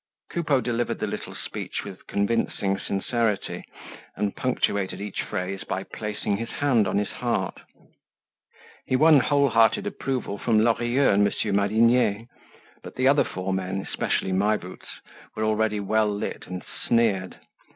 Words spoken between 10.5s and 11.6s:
Lorilleux and Monsieur